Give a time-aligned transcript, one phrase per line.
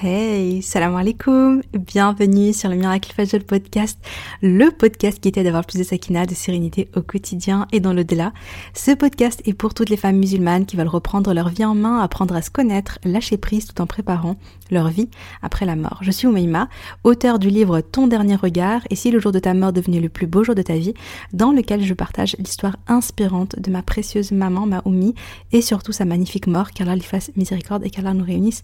[0.00, 3.98] Hey, salam alaikum, bienvenue sur le Miracle Fajr podcast,
[4.42, 8.32] le podcast qui t'aide à plus de sakina, de sérénité au quotidien et dans le-delà.
[8.74, 11.98] Ce podcast est pour toutes les femmes musulmanes qui veulent reprendre leur vie en main,
[11.98, 14.36] apprendre à se connaître, lâcher prise tout en préparant
[14.70, 15.08] leur vie
[15.42, 15.98] après la mort.
[16.02, 16.68] Je suis Oumaima,
[17.02, 20.08] auteur du livre Ton dernier regard et si le jour de ta mort devenait le
[20.08, 20.94] plus beau jour de ta vie,
[21.32, 25.16] dans lequel je partage l'histoire inspirante de ma précieuse maman, ma Oumi,
[25.50, 28.62] et surtout sa magnifique mort, qu'Allah lui fasse miséricorde et qu'Allah nous réunisse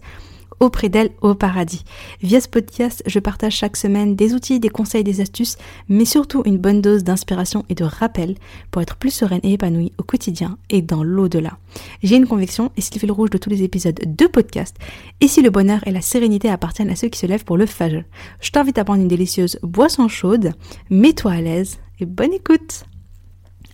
[0.59, 1.83] auprès d'elle au paradis.
[2.21, 5.57] Via ce podcast, je partage chaque semaine des outils, des conseils, des astuces,
[5.89, 8.35] mais surtout une bonne dose d'inspiration et de rappel
[8.71, 11.57] pour être plus sereine et épanouie au quotidien et dans l'au-delà.
[12.03, 14.77] J'ai une conviction, et c'est le fil rouge de tous les épisodes de podcast,
[15.21, 17.65] et si le bonheur et la sérénité appartiennent à ceux qui se lèvent pour le
[17.65, 18.03] fajr,
[18.39, 20.53] je t'invite à prendre une délicieuse boisson chaude,
[20.89, 22.85] mets-toi à l'aise et bonne écoute.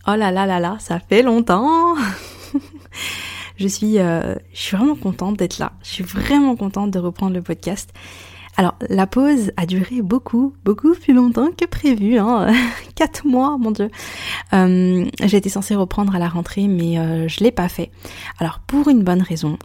[0.08, 1.96] Oh là là là là, ça fait longtemps
[3.62, 5.74] Je suis, euh, je vraiment contente d'être là.
[5.84, 7.94] Je suis vraiment contente de reprendre le podcast.
[8.58, 12.54] Alors, la pause a duré beaucoup, beaucoup plus longtemps que prévu, hein.
[12.96, 13.90] Quatre mois, mon dieu.
[14.54, 17.92] Euh, J'étais censée reprendre à la rentrée, mais euh, je l'ai pas fait.
[18.40, 19.58] Alors, pour une bonne raison.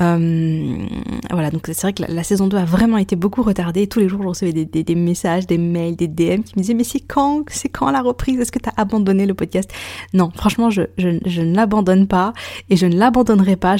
[0.00, 0.86] Euh,
[1.30, 3.86] voilà, donc c'est vrai que la, saison 2 a vraiment été beaucoup retardée.
[3.86, 6.84] Tous les jours, je recevais des, messages, des mails, des DM qui me disaient, mais
[6.84, 8.40] c'est quand, c'est quand la reprise?
[8.40, 9.70] Est-ce que tu as abandonné le podcast?
[10.12, 12.32] Non, franchement, je, ne l'abandonne pas
[12.68, 13.76] et je ne l'abandonnerai pas.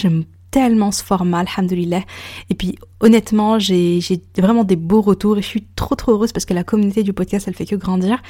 [0.54, 2.02] Tellement ce format, alhamdoulilah.
[2.48, 3.98] Et puis honnêtement, j'ai
[4.38, 7.12] vraiment des beaux retours et je suis trop trop heureuse parce que la communauté du
[7.12, 8.22] podcast, elle fait que grandir.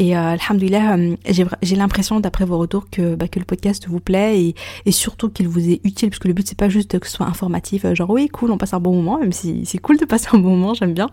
[0.00, 1.16] Et euh, euh,
[1.62, 4.54] j'ai l'impression d'après vos retours que, bah, le podcast vous plaît et,
[4.86, 7.14] et surtout qu'il vous est utile parce que le but c'est pas juste que ce
[7.14, 9.98] soit informatif, euh, genre oui cool, on passe un bon moment, même si c'est cool
[9.98, 11.08] de passer un bon moment, j'aime bien.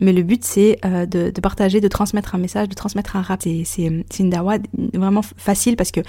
[0.00, 3.42] Mais le but, c'est euh, de, partager, de transmettre un message, de transmettre un rap.
[3.42, 3.84] C'est
[4.18, 4.58] une dawa
[4.94, 6.00] vraiment facile parce que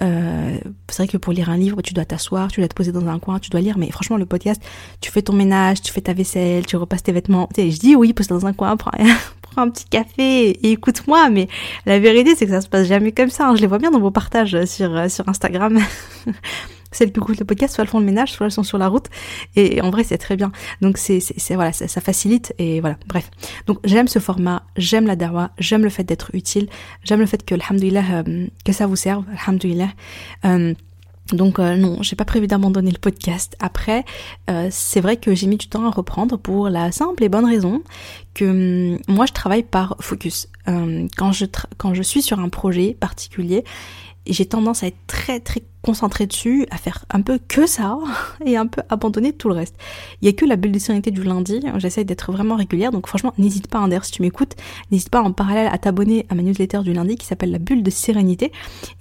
[0.00, 2.92] euh, c'est vrai que pour lire un livre, tu dois t'asseoir, tu dois te poser
[2.92, 3.78] dans un coin, tu dois lire.
[3.78, 4.62] Mais franchement, le podcast,
[5.00, 7.48] tu fais ton ménage, tu fais ta vaisselle, tu repasses tes vêtements.
[7.56, 8.92] Je dis oui, pose dans un coin, prends,
[9.52, 11.30] prends un petit café et écoute-moi.
[11.30, 11.48] Mais
[11.86, 13.48] la vérité, c'est que ça se passe jamais comme ça.
[13.48, 13.56] Hein.
[13.56, 15.78] Je les vois bien dans vos partages sur, sur Instagram.
[16.92, 18.88] celles qui écoutent le podcast, soit elles font le ménage, soit elles sont sur la
[18.88, 19.06] route.
[19.56, 20.52] Et en vrai, c'est très bien.
[20.80, 22.96] Donc c'est, c'est, voilà, ça, facilite et voilà.
[23.06, 23.30] Bref.
[23.66, 26.68] Donc j'aime ce format, j'aime la dawa, j'aime le fait d'être utile,
[27.02, 29.88] j'aime le fait que, euh, que ça vous serve, alhamdoulilah.
[30.44, 30.74] Euh,
[31.32, 33.56] donc euh, non, j'ai pas prévu d'abandonner le podcast.
[33.60, 34.04] Après,
[34.50, 37.46] euh, c'est vrai que j'ai mis du temps à reprendre pour la simple et bonne
[37.46, 37.82] raison
[38.34, 40.48] que hum, moi je travaille par focus.
[40.66, 41.46] je
[41.78, 43.64] quand je suis sur un projet particulier,
[44.26, 47.98] j'ai tendance à être très très concentrée dessus, à faire un peu que ça
[48.46, 49.74] et un peu abandonner tout le reste.
[50.20, 53.06] Il y a que la bulle de sérénité du lundi, j'essaye d'être vraiment régulière, donc
[53.06, 54.54] franchement n'hésite pas, Ander, si tu m'écoutes,
[54.90, 57.82] n'hésite pas en parallèle à t'abonner à ma newsletter du lundi qui s'appelle la bulle
[57.82, 58.52] de sérénité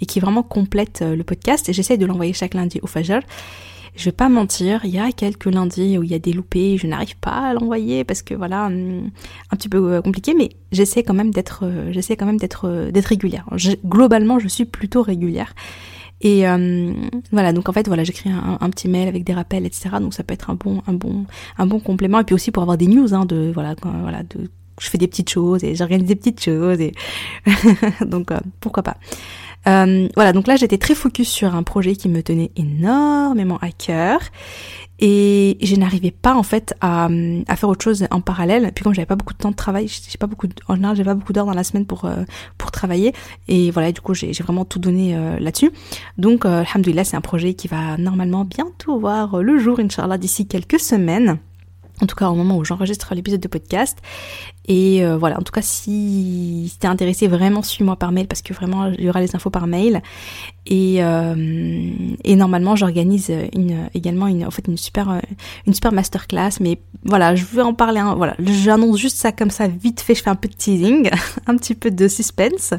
[0.02, 3.22] et qui vraiment complète euh, le podcast et j'essaye de l'envoyer chaque lundi au Fajr.
[3.96, 6.78] Je vais pas mentir, il y a quelques lundis où il y a des loupés,
[6.78, 9.12] je n'arrive pas à l'envoyer parce que voilà, hum,
[9.52, 12.68] un petit peu euh, compliqué, mais j'essaie quand même d'être, euh, j'essaie quand même d'être,
[12.68, 13.46] euh, d'être régulière.
[13.86, 15.54] globalement, je suis plutôt régulière.
[16.24, 16.44] Et
[17.32, 19.90] voilà, donc en fait, voilà, j'écris un, petit mail avec des rappels, etc.
[20.00, 21.26] Donc ça peut être un bon, un bon,
[21.58, 22.20] un bon complément.
[22.20, 23.74] Et puis aussi pour avoir des news, hein, de voilà,
[24.04, 26.78] voilà, de je fais des petites choses et j'organise des petites choses
[28.06, 28.30] donc
[28.60, 28.98] pourquoi pas.
[29.68, 33.70] Euh, voilà, donc là j'étais très focus sur un projet qui me tenait énormément à
[33.70, 34.20] cœur
[35.00, 37.10] et je n'arrivais pas en fait à,
[37.56, 38.72] faire autre chose en parallèle.
[38.74, 41.04] Puis comme j'avais pas beaucoup de temps de travail, j'ai pas beaucoup, en général j'ai
[41.04, 42.24] pas beaucoup d'heures dans la semaine pour euh,
[42.58, 43.14] pour travailler
[43.48, 45.72] et voilà, du coup j'ai vraiment tout donné euh, là-dessus.
[46.18, 50.80] Donc alhamdoulilah c'est un projet qui va normalement bientôt voir le jour, inchallah d'ici quelques
[50.80, 51.38] semaines
[52.02, 54.00] en tout cas au moment où j'enregistre l'épisode de podcast.
[54.68, 58.42] Et euh, voilà, en tout cas si, si t'es intéressé vraiment suis-moi par mail parce
[58.42, 60.02] que vraiment il y aura les infos par mail.
[60.68, 61.90] Et, euh,
[62.24, 65.22] et normalement j'organise une, également une, en fait une super,
[65.66, 66.52] une super masterclass.
[66.60, 70.16] Mais voilà, je vais en parler, un, voilà, j'annonce juste ça comme ça vite fait,
[70.16, 71.10] je fais un peu de teasing,
[71.48, 72.74] un petit peu de suspense.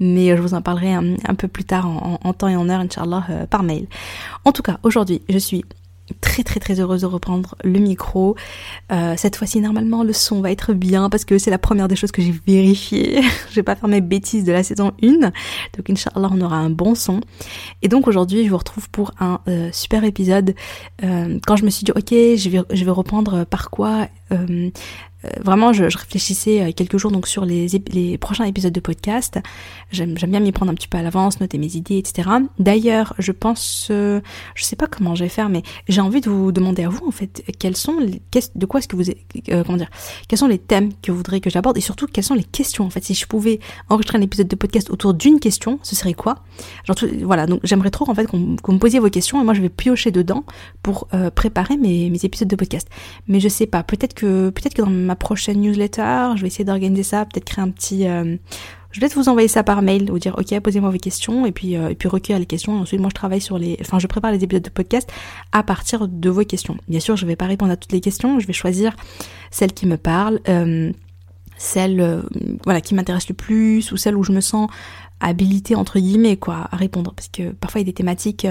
[0.00, 1.86] Mais je vous en parlerai un, peu plus tard
[2.22, 3.86] en, temps et en heure, Inch'Allah, euh, par mail.
[4.44, 5.64] En tout cas, aujourd'hui je suis
[6.20, 8.36] très très très heureuse de reprendre le micro.
[8.90, 11.96] Euh, cette fois-ci normalement le son va être bien parce que c'est la première des
[11.96, 13.22] choses que j'ai vérifié.
[13.50, 15.18] je vais pas faire mes bêtises de la saison 1.
[15.18, 15.32] Donc
[15.88, 17.20] Inch'Allah on aura un bon son.
[17.82, 20.54] Et donc aujourd'hui je vous retrouve pour un euh, super épisode.
[21.02, 24.08] Euh, quand je me suis dit ok je vais, je vais reprendre par quoi
[25.40, 29.38] vraiment, je, réfléchissais quelques jours donc sur les, prochains épisodes de podcast.
[29.90, 32.28] J'aime bien m'y prendre un petit peu à l'avance, noter mes idées, etc.
[32.58, 34.20] D'ailleurs, je pense, je
[34.56, 37.10] sais pas comment je vais faire, mais j'ai envie de vous demander à vous en
[37.10, 38.22] fait, quels sont, les,
[38.54, 39.04] de quoi est-ce que vous,
[39.64, 39.90] comment dire,
[40.28, 42.84] quels sont les thèmes que vous voudriez que j'aborde et surtout quelles sont les questions
[42.84, 43.04] en fait?
[43.04, 46.36] Si je pouvais enregistrer un épisode de podcast autour d'une question, ce serait quoi?
[46.84, 49.62] Genre, voilà, donc j'aimerais trop en fait qu'on me posiez vos questions et moi je
[49.62, 50.44] vais piocher dedans
[50.82, 52.88] pour préparer mes, mes épisodes de podcast.
[53.28, 56.64] Mais je sais pas, peut-être que peut-être que dans ma prochaine newsletter, je vais essayer
[56.64, 58.36] d'organiser ça, peut-être créer un petit euh,
[58.92, 61.52] je vais peut-être vous envoyer ça par mail, vous dire ok posez-moi vos questions et
[61.52, 62.76] puis euh, et puis recueillir les questions.
[62.76, 65.10] Et ensuite moi je travaille sur les, enfin je prépare les épisodes de podcast
[65.52, 66.76] à partir de vos questions.
[66.88, 68.94] Bien sûr je vais pas répondre à toutes les questions, je vais choisir
[69.50, 70.92] celles qui me parlent, euh,
[71.56, 72.22] celles
[72.64, 74.68] voilà qui m'intéressent le plus ou celles où je me sens
[75.20, 78.46] habilité entre guillemets quoi à répondre parce que parfois il y a des thématiques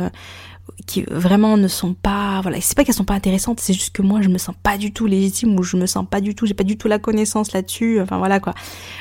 [0.88, 2.60] qui vraiment ne sont pas voilà.
[2.62, 4.92] C'est pas qu'elles sont pas intéressantes c'est juste que moi je me sens pas du
[4.92, 7.54] tout légitime ou je me sens pas du tout j'ai pas du tout la connaissance
[7.54, 8.54] là-dessus enfin voilà quoi.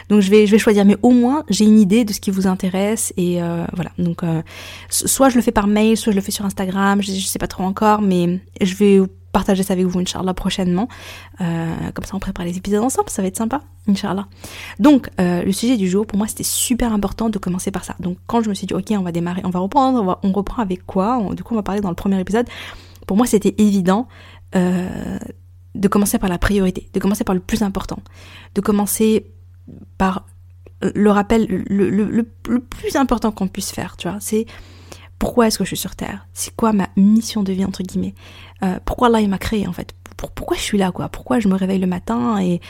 [0.09, 0.85] Donc je vais choisir.
[0.85, 3.91] Mais au moins j'ai une idée de ce qui vous intéresse et euh, voilà.
[3.99, 4.43] Donc euh,
[4.89, 7.39] soit je le fais par mail soit je le fais sur Instagram je, je sais
[7.39, 9.01] pas trop encore mais je vais
[9.32, 10.88] partager ça avec vous, Inch'Allah, prochainement.
[11.41, 14.27] Euh, comme ça, on prépare les épisodes ensemble, ça va être sympa, Inch'Allah.
[14.79, 17.94] Donc, euh, le sujet du jour, pour moi, c'était super important de commencer par ça.
[18.00, 20.62] Donc, quand je me suis dit, ok, on va démarrer, on va reprendre, on, reprend
[20.62, 22.47] avec quoi Du coup, on va parler dans le premier épisode.
[23.06, 24.09] Pour moi, c'était évident
[24.55, 25.19] euh,
[25.75, 27.99] de commencer par la priorité, de commencer par le plus important,
[28.55, 29.31] de commencer
[29.99, 30.26] par
[30.83, 34.19] le rappel le, le, le, le plus important qu'on puisse faire, tu vois.
[34.21, 34.47] C'est
[35.21, 36.27] pourquoi est-ce que je suis sur Terre?
[36.33, 38.15] C'est quoi ma mission de vie, entre guillemets?
[38.65, 39.95] Euh, Pourquoi il m'a créé, en fait?
[40.29, 41.09] Pourquoi je suis là quoi?
[41.09, 42.61] Pourquoi je me réveille le matin et,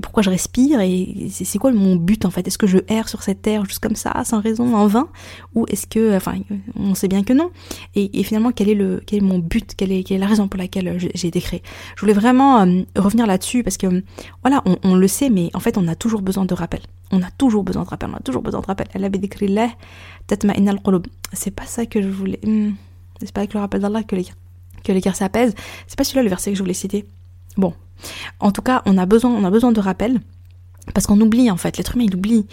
[0.00, 0.80] pourquoi je respire?
[0.80, 2.46] Et c'est quoi mon but en fait?
[2.46, 5.08] Est-ce que je erre sur cette terre juste comme ça, sans raison, en vain?
[5.54, 6.34] Ou est-ce que, enfin,
[6.74, 7.50] on sait bien que non.
[7.94, 9.74] Et, finalement, quel est mon but?
[9.76, 13.26] Quelle est, quelle est la raison pour laquelle j'ai été Je voulais vraiment euh, revenir
[13.26, 14.02] là-dessus parce que
[14.42, 16.80] voilà, on, on, le sait, mais en fait, on a toujours besoin de rappel.
[17.12, 18.10] On a toujours besoin de rappel.
[18.12, 18.88] On a toujours besoin de rappel.
[21.32, 22.40] C'est pas ça que je voulais.
[22.44, 22.72] Hmm.
[23.20, 24.26] C'est pas avec le rappel d'Allah que les,
[24.86, 25.54] que les guerres s'apaisent.
[25.86, 27.04] C'est pas celui-là le verset que je voulais citer.
[27.56, 27.74] Bon.
[28.40, 30.20] En tout cas, on a besoin, on a besoin de rappel.
[30.94, 32.46] Parce qu'on oublie en fait, l'être humain il oublie.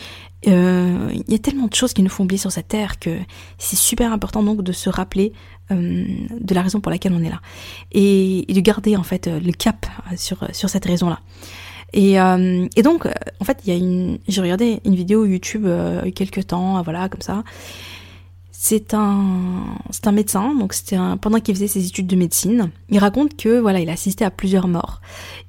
[0.47, 3.18] Euh, il y a tellement de choses qui nous font oublier sur cette terre que
[3.57, 5.31] c'est super important donc de se rappeler
[5.71, 6.06] euh,
[6.39, 7.41] de la raison pour laquelle on est là.
[7.91, 9.85] Et, de garder en fait le cap
[10.15, 11.19] sur, sur cette raison-là.
[11.94, 13.07] Et, euh, et donc,
[13.39, 16.47] en fait, il y a une, j'ai regardé une vidéo YouTube il y a quelques
[16.47, 17.44] temps, voilà, comme ça,
[18.65, 22.98] c'est un, c'est un médecin, donc c'était pendant qu'il faisait ses études de médecine, il
[22.98, 25.01] raconte que voilà, il a assisté à plusieurs morts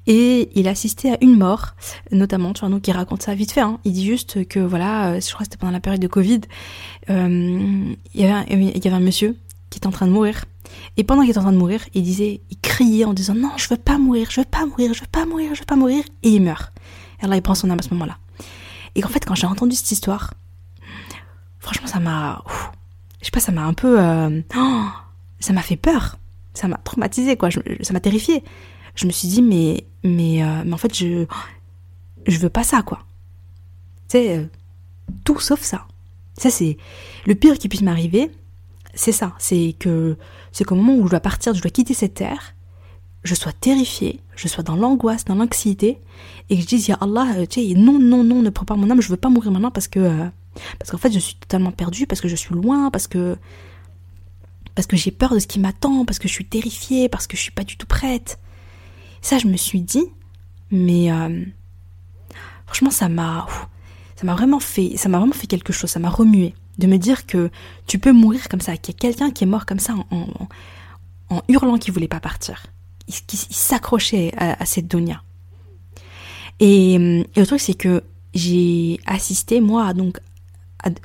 [0.05, 1.75] et il a assisté à une mort,
[2.11, 3.61] notamment, tu vois, donc il raconte ça vite fait.
[3.61, 3.79] Hein.
[3.85, 6.41] Il dit juste que voilà, euh, je crois que c'était pendant la période de Covid,
[7.09, 9.37] euh, il, y avait, un monsieur
[9.69, 10.43] qui était en train de mourir
[10.97, 13.51] et pendant qu'il était en train de mourir, il disait, il criait en disant non,
[13.55, 15.77] je veux pas mourir, je veux pas mourir, je veux pas mourir, je veux pas
[15.77, 16.73] mourir, et il meurt.
[17.23, 18.17] Et là, il prend son âme à ce moment-là.
[18.93, 20.33] Et qu'en fait, quand j'ai entendu cette histoire,
[21.59, 22.43] franchement, ça m'a
[23.25, 24.85] je sais pas, ça m'a un peu, euh, oh,
[25.39, 26.19] ça m'a fait peur,
[26.53, 28.43] ça m'a traumatisé quoi, ça m'a terrifié.
[28.93, 31.25] Je me suis dit mais mais euh, mais en fait je
[32.27, 32.99] je veux pas ça quoi.
[34.09, 34.45] Tu sais, euh,
[35.23, 35.87] tout sauf ça.
[36.37, 36.77] Ça c'est
[37.25, 38.29] le pire qui puisse m'arriver,
[38.93, 40.17] c'est ça, c'est que
[40.51, 42.53] c'est qu'au moment où je dois partir, je dois quitter cette terre,
[43.23, 45.99] je sois terrifiée, je sois dans l'angoisse, dans l'anxiété,
[46.51, 48.87] et que je dise, ya Allah, tu sais, non, non, non, ne prends pas mon
[48.91, 50.29] âme, je veux pas mourir maintenant parce que
[50.79, 53.37] parce qu'en fait, je suis totalement perdue, parce que je suis loin, parce que
[54.75, 57.37] parce que j'ai peur de ce qui m'attend, parce que je suis terrifiée, parce que
[57.37, 58.39] je suis pas du tout prête.
[59.21, 60.03] Ça, je me suis dit,
[60.69, 61.45] mais euh,
[62.65, 63.47] franchement, ça m'a,
[64.17, 66.97] ça m'a vraiment fait, ça m'a vraiment fait quelque chose, ça m'a remué de me
[66.97, 67.49] dire que
[67.87, 70.27] tu peux mourir comme ça, qu'il y a quelqu'un qui est mort comme ça en,
[71.29, 72.65] en, hurlant qu'il voulait pas partir,
[73.07, 75.23] il, s'accrochait à, cette donia.
[76.59, 80.19] Et, et le truc, c'est que j'ai assisté moi donc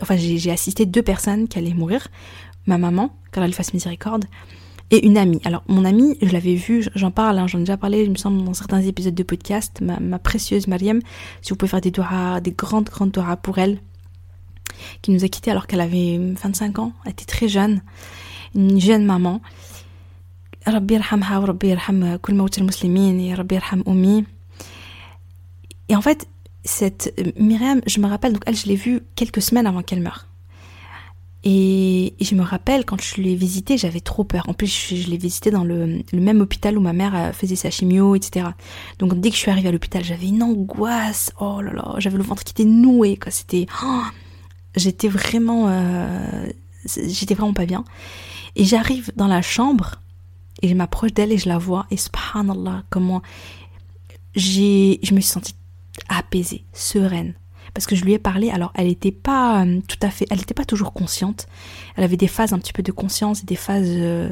[0.01, 2.09] enfin j'ai assisté deux personnes qui allaient mourir,
[2.67, 4.25] ma maman, qu'elle lui fasse miséricorde,
[4.91, 5.41] et une amie.
[5.45, 8.17] Alors mon amie, je l'avais vue, j'en parle, hein, j'en ai déjà parlé, il me
[8.17, 11.01] semble, dans certains épisodes de podcast, ma, précieuse Mariam,
[11.43, 13.79] si vous pouvez faire des doigts, des grandes, grandes doigts pour elle,
[15.03, 17.83] qui nous a quittés alors qu'elle avait 25 ans, elle était très jeune,
[18.55, 19.41] une jeune maman.
[25.89, 26.29] Et en fait,
[26.65, 30.01] cette euh, Myriam, je me rappelle, donc elle, je l'ai vue quelques semaines avant qu'elle
[30.01, 30.27] meure.
[31.43, 34.45] Et, je me rappelle, quand je l'ai visitée, j'avais trop peur.
[34.49, 37.71] En plus, je, l'ai visitée dans le, même hôpital où ma mère euh, faisait sa
[37.71, 38.49] chimio, etc.
[38.99, 41.33] Donc dès que je suis arrivée à l'hôpital, j'avais une angoisse.
[41.41, 43.33] Oh là là, j'avais le ventre qui était noué, quoi.
[43.33, 43.67] C'était...
[43.83, 44.03] Oh,
[44.77, 45.69] j'étais vraiment...
[45.69, 46.47] Euh,
[46.85, 47.85] j'étais vraiment pas bien.
[48.57, 50.01] Et j'arrive dans la chambre,
[50.61, 53.23] et je m'approche d'elle et je la vois, et subhanallah, comment
[54.35, 55.55] j'ai, je me suis sentie
[56.31, 57.35] apaisée, sereine.
[57.75, 60.39] Parce que je lui ai parlé, alors elle n'était pas euh, tout à fait, elle
[60.39, 61.47] n'était pas toujours consciente.
[61.97, 64.31] Elle avait des phases un petit peu de conscience des phases euh,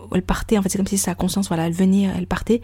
[0.00, 0.58] où elle partait.
[0.58, 2.62] En fait, c'est comme si sa conscience, voilà, elle venait, elle partait.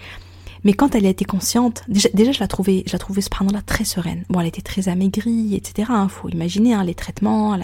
[0.62, 3.84] Mais quand elle a été consciente, déjà, je la trouvais, je la trouvais là très
[3.84, 4.24] sereine.
[4.28, 5.88] Bon, elle était très amaigrie, etc.
[5.90, 7.58] Hein, faut imaginer hein, les traitements,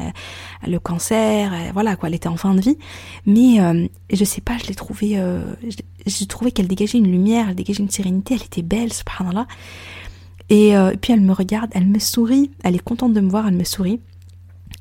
[0.67, 2.09] le cancer, euh, voilà quoi.
[2.09, 2.79] Elle était en fin de vie,
[3.27, 5.21] mais euh, je sais pas, je l'ai trouvée,
[6.07, 8.35] j'ai trouvé qu'elle dégageait une lumière, elle dégageait une sérénité.
[8.35, 9.47] Elle était belle, subhanallah.
[10.49, 13.49] Et, et puis elle me regarde, elle me sourit, elle est contente de me voir,
[13.49, 14.01] elle me sourit.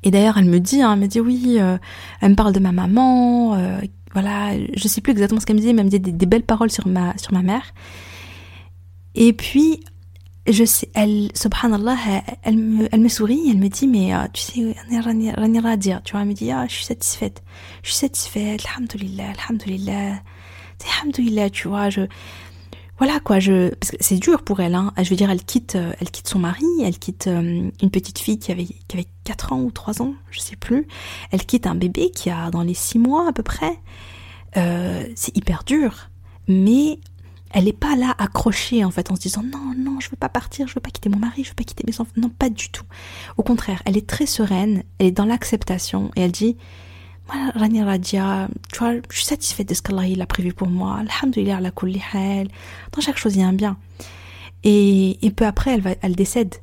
[0.04, 1.58] Et d'ailleurs, elle me dit, hein, elle me dit oui,
[2.20, 3.56] elle me parle de ma maman,
[4.16, 6.42] voilà, je sais plus exactement ce qu'elle me disait, mais elle me disait des, belles
[6.42, 7.74] paroles sur ma, sur ma mère.
[9.14, 9.80] Et puis,
[10.48, 11.96] je sais, elle, subhanallah,
[12.42, 16.00] elle, me, elle me sourit, elle me dit, mais euh, tu sais, rien à dire.
[16.02, 17.42] Tu vois, elle me dit, ah, je suis satisfaite.
[17.82, 20.22] Je suis satisfaite, alhamdoulilah, alhamdoulilah.
[20.98, 22.02] Alhamdoulilah, tu vois, je,
[22.98, 23.38] voilà quoi,
[24.00, 24.92] c'est dur pour elle, hein.
[25.02, 28.18] Je veux dire, elle quitte, euh, elle quitte son mari, elle quitte euh, une petite
[28.18, 30.86] fille qui avait, qui avait 4 ans ou 3 ans, je sais plus.
[31.30, 33.78] Elle quitte un bébé qui a dans les 6 mois à peu près.
[34.54, 36.10] c'est hyper dur.
[36.48, 36.98] Mais
[37.50, 40.28] elle n'est pas là accrochée en fait en se disant non non je veux pas
[40.28, 42.50] partir je veux pas quitter mon mari je veux pas quitter mes enfants non pas
[42.50, 42.84] du tout
[43.36, 46.56] au contraire elle est très sereine elle est dans l'acceptation et elle dit
[47.28, 50.98] Rani Radia tu vois je suis satisfaite de ce qu'Allah a prévu pour moi.
[51.00, 52.00] Alhamdulillah la kulli
[52.92, 53.76] dans chaque chose il y a un bien.
[54.64, 56.54] Et, peu après elle décède.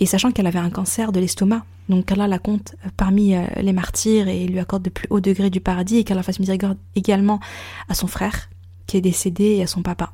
[0.00, 3.72] Et sachant qu'elle avait un cancer de l'estomac donc Allah la compte parmi euh, les
[3.72, 7.40] martyrs et lui accorde de plus haut degré du paradis et qu'Allah fasse miséricorde également
[7.88, 8.50] à son frère
[8.86, 10.12] qui est décédé et à son papa.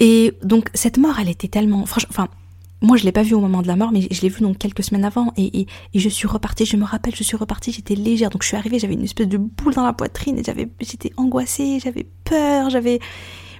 [0.00, 2.28] Et donc cette mort, elle était tellement, franchement, enfin,
[2.82, 4.58] moi je l'ai pas vue au moment de la mort, mais je l'ai vue donc
[4.58, 6.64] quelques semaines avant, et, je suis repartie.
[6.64, 9.28] Je me rappelle, je suis repartie, j'étais légère, donc je suis arrivée, j'avais une espèce
[9.28, 13.00] de boule dans la poitrine, et j'avais, j'étais angoissée, j'avais peur, j'avais,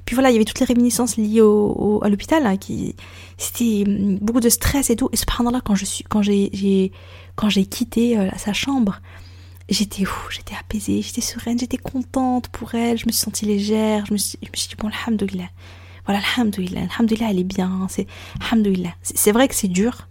[0.05, 2.95] puis voilà, il y avait toutes les réminiscences liées au, à l'hôpital, hein, qui,
[3.37, 3.85] c'était
[4.21, 5.09] beaucoup de stress et tout.
[5.12, 6.93] Et cependant quand je suis, quand j'ai, j'ai,
[7.37, 9.00] quand j'ai quitté euh, sa chambre,
[9.69, 14.12] j'étais j'étais apaisée, j'étais sereine, j'étais contente pour elle, je me suis sentie légère, je
[14.12, 15.49] me suis, je me suis dit bon alhamdoulilah.
[16.07, 18.07] Voilà, alhamdoulilah, alhamdoulilah, elle est bien, c'est
[18.40, 18.95] alhamdoulilah.
[19.02, 20.09] C'est vrai que c'est dur.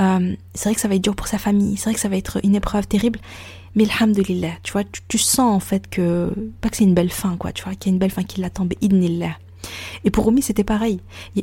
[0.00, 2.08] Euh, c'est vrai que ça va être dur pour sa famille, c'est vrai que ça
[2.08, 3.18] va être une épreuve terrible,
[3.74, 7.36] mais alhamdoulilah, tu vois, tu, sens en fait que pas que c'est une belle fin
[7.36, 9.36] quoi, tu vois, qu'il y a une belle fin qui l'attend, idnillah.
[10.04, 11.00] Et pour Oumi, c'était pareil.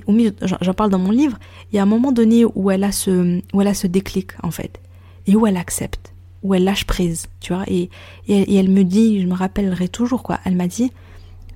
[0.08, 1.38] Oumi, j'en parle dans mon livre,
[1.72, 4.32] il y a un moment donné où elle a ce où elle a ce déclic
[4.42, 4.80] en fait
[5.27, 6.15] et où elle accepte
[6.46, 7.63] où elle lâche prise, tu vois.
[7.68, 7.89] Et,
[8.27, 10.39] et, elle me dit, je me rappellerai toujours, quoi.
[10.46, 10.92] Elle m'a dit,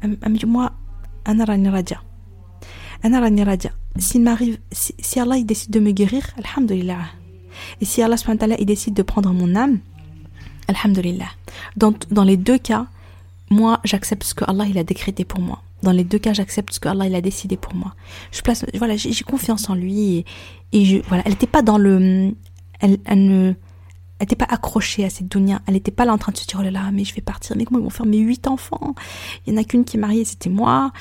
[0.02, 0.72] elle, me dit, moi,
[1.26, 2.02] Anarani Radia.
[3.98, 7.00] S'il m'arrive, si, Allah il décide de me guérir, Alhamdulillah.
[7.82, 8.16] Et si Allah
[8.60, 9.80] il décide de prendre mon âme,
[10.68, 11.30] Alhamdulillah.
[11.76, 12.88] Dans, dans les deux cas,
[13.50, 15.64] moi, j'accepte ce que Allah il a décrété pour moi.
[15.82, 17.96] Dans les deux cas, j'accepte ce que Allah il a décidé pour moi.
[18.32, 20.26] Je place, voilà, j'ai confiance en lui
[20.72, 22.34] et, voilà, elle n'était pas dans le,
[22.80, 23.54] elle, ne,
[24.20, 25.62] elle n'était pas accrochée à cette dunya.
[25.66, 27.22] Elle n'était pas là en train de se dire, oh là là, mais je vais
[27.22, 27.56] partir.
[27.56, 28.94] Mais comment ils vont faire mes huit enfants?
[29.48, 30.92] Il y en a qu'une qui est mariée, c'était moi.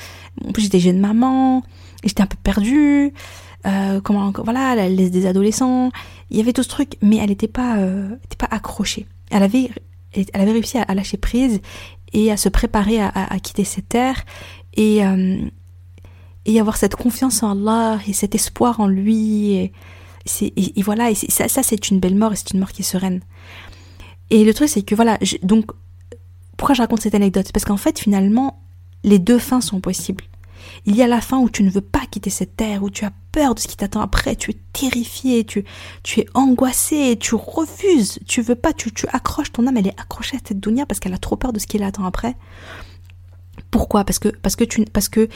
[0.45, 1.63] En plus, j'étais jeune maman.
[2.03, 3.13] J'étais un peu perdue.
[3.65, 5.91] Euh, comment, voilà, elle laisse des adolescents.
[6.29, 9.05] Il y avait tout ce truc, mais elle n'était pas, euh, pas accrochée.
[9.31, 9.69] Elle avait,
[10.13, 11.61] elle réussi à, lâcher prise
[12.13, 14.25] et à se préparer à, à, quitter cette terre
[14.75, 15.39] et, euh,
[16.45, 19.53] et avoir cette confiance en Allah et cet espoir en lui.
[19.53, 19.73] Et,
[20.41, 22.85] et, voilà, et ça, ça c'est une belle mort et c'est une mort qui est
[22.85, 23.21] sereine.
[24.29, 25.71] Et le truc, c'est que voilà, donc,
[26.55, 27.51] pourquoi je raconte cette anecdote?
[27.51, 28.61] Parce qu'en fait, finalement,
[29.03, 30.23] les deux fins sont possibles.
[30.85, 33.05] Il y a la fin où tu ne veux pas quitter cette terre, où tu
[33.05, 35.63] as peur de ce qui t'attend après, tu es terrifié, tu,
[36.03, 39.99] tu es angoissé, tu refuses, tu veux pas, tu, tu accroches, ton âme elle est
[39.99, 42.35] accrochée à cette dunya parce qu'elle a trop peur de ce qui l'attend après.
[43.71, 44.03] Pourquoi?
[44.03, 45.29] Parce que parce que tu parce que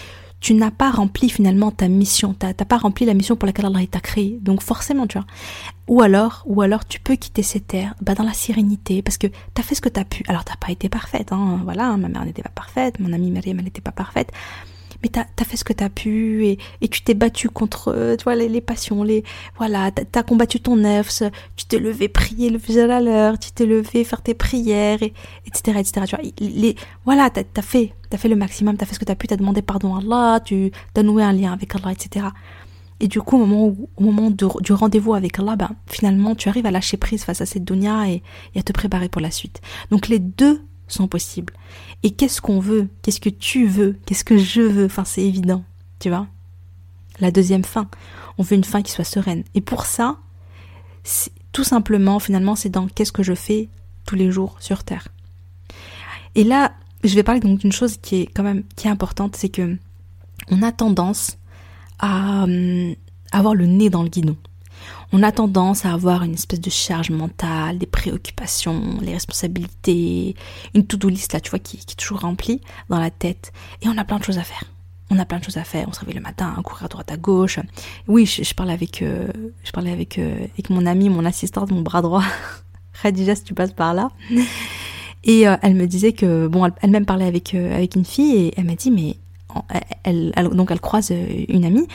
[0.43, 3.65] tu n'as pas rempli finalement ta mission, tu n'as pas rempli la mission pour laquelle
[3.65, 4.39] Allah t'a créé.
[4.41, 5.25] Donc forcément, tu vois.
[5.87, 9.27] Ou alors, ou alors tu peux quitter cette terre bah, dans la sérénité parce que
[9.27, 10.23] tu as fait ce que tu as pu.
[10.27, 11.61] Alors t'as pas été parfaite, hein.
[11.63, 14.33] voilà, ma mère n'était pas parfaite, mon amie Mariam elle n'était pas parfaite,
[15.03, 18.61] mais t'as as fait ce que t'as pu et, tu t'es battu contre euh, les,
[18.61, 19.23] passions, les
[19.57, 21.23] voilà, t'as as combattu ton nefs,
[21.55, 25.13] tu t'es levé prier le faisait à l'heure, tu t'es levé faire tes prières, et,
[25.45, 26.05] etc., etc.
[26.07, 29.05] Tu vois, les, voilà, t'as as fait, t'as fait le maximum, t'as fait ce que
[29.05, 32.27] t'as pu, t'as demandé pardon à Allah, tu as noué un lien avec Allah, etc.
[32.99, 36.95] Et du coup, au moment, du rendez-vous avec Allah, ben, finalement, tu arrives à lâcher
[36.95, 38.21] prise face à cette dunya et
[38.55, 39.59] à te préparer pour la suite.
[39.91, 41.53] Donc les deux sont possibles.
[42.03, 42.89] Et qu'est-ce qu'on veut?
[43.01, 43.97] Qu'est-ce que tu veux?
[44.05, 44.85] Qu'est-ce que je veux?
[44.85, 45.63] Enfin, c'est évident,
[45.99, 46.27] tu vois?
[47.19, 47.87] La deuxième fin,
[48.37, 49.43] on veut une fin qui soit sereine.
[49.55, 50.17] Et pour ça,
[51.51, 53.69] tout simplement, finalement, c'est dans qu'est-ce que je fais
[54.05, 55.07] tous les jours sur Terre.
[56.35, 56.73] Et là,
[57.03, 59.77] je vais parler donc d'une chose qui est quand même qui importante, c'est que
[60.49, 61.37] on a tendance
[61.99, 62.95] à hum,
[63.31, 64.35] avoir le nez dans le guidon.
[65.11, 70.35] On a tendance à avoir une espèce de charge mentale, des préoccupations, les responsabilités,
[70.73, 73.51] une to-do list là, tu vois, qui, qui est toujours remplie dans la tête.
[73.81, 74.63] Et on a plein de choses à faire
[75.13, 75.85] on a plein de choses à faire.
[75.87, 77.59] On se réveille le matin, courir à droite à gauche.
[78.07, 79.27] Oui, je, avec, euh,
[79.63, 82.23] je parlais avec, euh, avec mon ami, mon assistante, mon bras droit,
[83.01, 84.09] Khadija, si tu passes par là.
[85.25, 88.65] Et euh, elle me disait que, bon, elle-même parlait avec, avec une fille et elle
[88.65, 89.15] m'a dit, mais
[90.03, 91.11] elle, donc elle croise
[91.47, 91.87] une amie,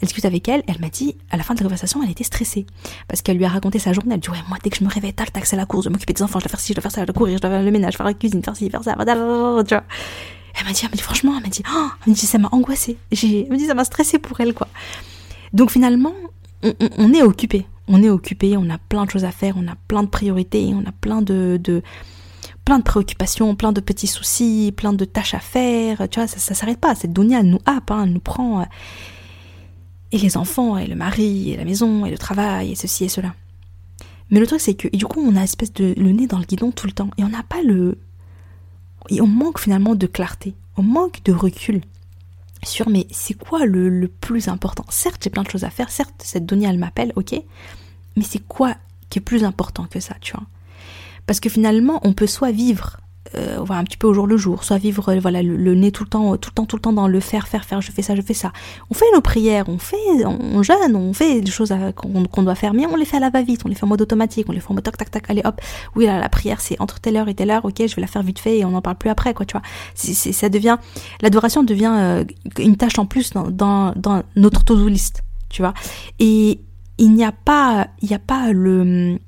[0.00, 2.24] elle discute avec elle, elle m'a dit, à la fin de la conversation, elle était
[2.24, 2.66] stressée.
[3.08, 4.90] Parce qu'elle lui a raconté sa journée, elle dit, ouais, moi, dès que je me
[4.90, 6.74] réveille, tac, tac, c'est la course, je m'occuper des enfants, je dois faire ci, je
[6.74, 8.56] dois faire ça, je dois courir, je dois faire le ménage, faire la cuisine, faire
[8.56, 9.74] ci, faire ça, tu.
[10.56, 12.96] Elle m'a dit, dit, franchement, elle m'a dit, oh, elle m'a dit, ça m'a angoissée.
[13.10, 14.68] Elle m'a dit, ça m'a stressée pour elle, quoi.
[15.52, 16.14] Donc finalement,
[16.62, 17.66] on, est occupé.
[17.88, 20.72] On est occupé, on a plein de choses à faire, on a plein de priorités,
[20.74, 21.82] on a plein de
[22.64, 26.08] plein de préoccupations, plein de petits soucis, plein de tâches à faire.
[26.08, 26.94] Tu vois, ça, ça s'arrête pas.
[26.94, 28.60] Cette dunya, nous happe, hein, elle nous prend.
[28.60, 28.64] Euh,
[30.12, 33.08] et les enfants, et le mari, et la maison, et le travail, et ceci et
[33.08, 33.34] cela.
[34.30, 36.44] Mais le truc, c'est que, du coup, on a espèce de le nez dans le
[36.44, 37.10] guidon tout le temps.
[37.18, 37.98] Et on n'a pas le,
[39.10, 41.82] et on manque finalement de clarté, on manque de recul
[42.62, 44.86] sur mais c'est quoi le, plus important?
[44.88, 47.34] Certes, j'ai plein de choses à faire, certes, cette donnée, elle m'appelle, ok,
[48.16, 48.74] mais c'est quoi
[49.10, 50.46] qui est plus important que ça, tu vois?
[51.26, 52.98] Parce que finalement, on peut soit vivre
[53.36, 55.90] euh, voilà, un petit peu au jour le jour, soit vivre euh, voilà le, nez
[55.90, 57.90] tout le temps, tout le temps, tout le temps dans le faire, faire, faire, je
[57.90, 58.52] fais ça, je fais ça.
[58.90, 62.74] On fait nos prières, on fait, on jeûne, on fait des choses qu'on doit faire,
[62.74, 64.60] mais on les fait à la va-vite, on les fait en mode automatique, on les
[64.60, 65.60] fait en mode tac, tac, tac, allez hop,
[65.96, 68.08] oui là, la prière c'est entre telle heure et telle heure, ok, je vais la
[68.08, 69.62] faire vite fait et on n'en parle plus après, quoi, tu vois.
[69.94, 70.76] ça devient,
[71.22, 72.24] l'adoration devient euh,
[72.58, 75.72] une tâche en plus dans, dans, dans notre to-do list, tu vois.
[76.18, 76.60] Et
[76.98, 79.18] il n'y a pas, il n'y a pas le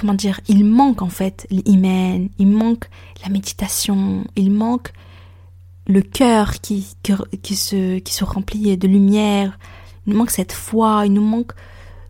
[0.00, 2.88] comment dire, il manque en fait l'iman, il manque
[3.22, 4.92] la méditation, il manque
[5.86, 6.96] le cœur qui,
[7.42, 9.58] qui, se, qui se remplit de lumière,
[10.06, 11.52] il nous manque cette foi, il nous manque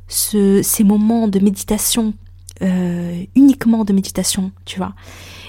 [0.07, 2.15] ce, ces moments de méditation,
[2.63, 4.95] euh, uniquement de méditation, tu vois.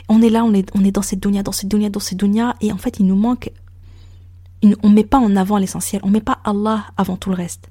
[0.10, 2.18] On est là, on est, on est dans cette dunya, dans cette dunya, dans cette
[2.18, 3.52] dunya, et en fait il nous manque,
[4.64, 7.70] on ne met pas en avant l'essentiel, on met pas Allah avant tout le reste.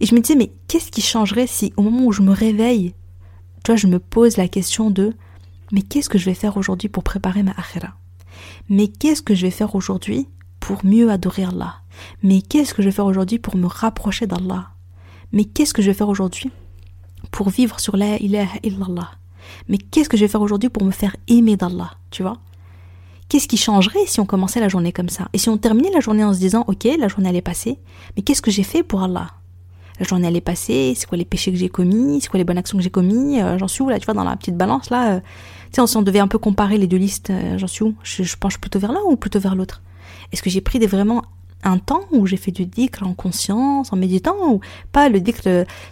[0.00, 2.94] Et je me disais, mais qu'est-ce qui changerait si au moment où je me réveille,
[3.64, 5.14] tu vois, je me pose la question de
[5.72, 7.94] mais qu'est-ce que je vais faire aujourd'hui pour préparer ma akhira?
[8.68, 10.28] Mais qu'est-ce que je vais faire aujourd'hui
[10.60, 11.76] pour mieux adorer Allah?
[12.22, 14.68] Mais qu'est-ce que je vais faire aujourd'hui pour me rapprocher d'Allah?
[15.32, 16.50] Mais qu'est-ce que je vais faire aujourd'hui
[17.30, 19.10] pour vivre sur la ilaha illallah?
[19.68, 21.92] Mais qu'est-ce que je vais faire aujourd'hui pour me faire aimer d'Allah?
[22.10, 22.36] Tu vois?
[23.30, 25.28] Qu'est-ce qui changerait si on commençait la journée comme ça?
[25.32, 27.78] Et si on terminait la journée en se disant, ok, la journée elle est passée,
[28.14, 29.30] mais qu'est-ce que j'ai fait pour Allah?
[29.98, 32.44] La journée elle est passée, c'est quoi les péchés que j'ai commis, c'est quoi les
[32.44, 34.56] bonnes actions que j'ai commis, euh, j'en suis où là, tu vois, dans la petite
[34.56, 35.14] balance là.
[35.14, 35.20] Euh,
[35.72, 37.94] tu sais, si on devait un peu comparer les deux listes, euh, j'en suis où?
[38.02, 39.82] Je, penche plutôt vers l'un ou plutôt vers l'autre?
[40.32, 41.22] Est-ce que j'ai pris vraiment
[41.62, 44.60] un temps où j'ai fait du dhikr en conscience, en méditant, ou
[44.92, 45.42] pas le dhikr,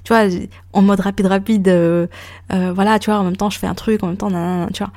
[0.05, 0.29] tu vois,
[0.73, 2.09] en mode rapide, rapide,
[2.51, 4.29] voilà, tu vois, en même temps je fais un truc, en même temps,
[4.73, 4.93] tu vois?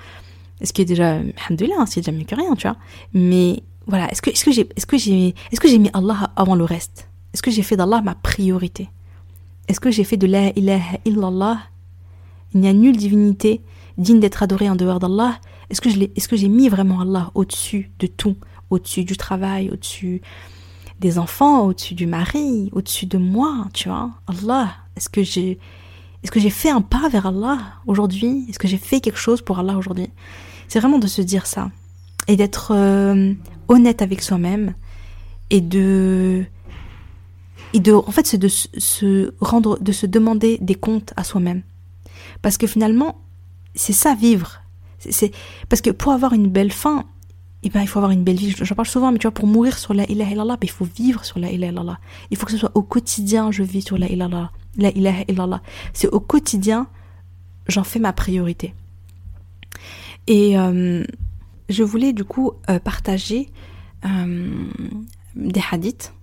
[0.62, 2.78] Ce qui est déjà, alhamdoulilah, hein, c'est déjà mieux que rien, tu vois?
[3.14, 4.86] Mais voilà, est-ce que, est-ce que j'ai, est-ce
[5.52, 7.08] est-ce que j'ai mis Allah avant le reste?
[7.36, 8.88] Est-ce que j'ai fait d'Allah ma priorité?
[9.68, 11.58] Est-ce que j'ai fait de la ilaha illallah?
[12.54, 13.60] Il n'y a nulle divinité
[13.98, 15.42] digne d'être adorée en dehors d'Allah.
[15.70, 18.38] Est-ce que je est-ce que j'ai mis vraiment Allah au-dessus de tout,
[18.70, 20.22] au-dessus du travail, au-dessus
[21.02, 24.12] des enfants, au-dessus du mari, au-dessus de moi, tu vois?
[24.28, 25.60] Allah, est-ce que j'ai
[26.24, 28.46] est-ce que j'ai fait un pas vers Allah aujourd'hui?
[28.48, 30.08] Est-ce que j'ai fait quelque chose pour Allah aujourd'hui?
[30.70, 31.70] C'est vraiment de se dire ça
[32.30, 33.34] et d'être euh,
[33.68, 34.74] honnête avec soi-même
[35.50, 36.46] et de
[37.76, 41.62] et de, en fait, c'est de se rendre, de se demander des comptes à soi-même.
[42.42, 43.18] Parce que finalement,
[43.74, 44.62] c'est ça vivre.
[45.00, 45.34] C'est
[45.68, 47.04] parce que pour avoir une belle fin,
[47.64, 48.56] eh ben, il faut avoir une belle vie.
[48.58, 50.86] J'en parle souvent, mais tu vois, pour mourir sur la ilaha illallah, ben, il faut
[50.86, 52.00] vivre sur la ilaha illallah.
[52.32, 55.62] Il faut que ce soit au quotidien, je vis sur la ilaha, la illallah.
[55.92, 56.88] C'est au quotidien,
[57.68, 58.74] j'en fais ma priorité.
[60.28, 61.04] Et euh,
[61.68, 63.50] je voulais du coup euh, partager
[64.06, 64.50] euh,
[65.36, 66.14] des hadiths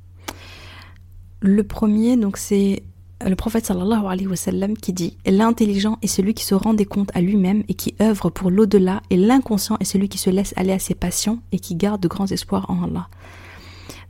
[1.42, 2.84] le premier, donc c'est
[3.24, 6.86] le prophète sallallahu alayhi wa sallam qui dit L'intelligent est celui qui se rend des
[6.86, 10.54] comptes à lui-même et qui œuvre pour l'au-delà, et l'inconscient est celui qui se laisse
[10.56, 13.08] aller à ses passions et qui garde de grands espoirs en Allah.